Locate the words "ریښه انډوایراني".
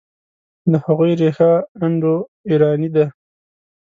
1.21-2.89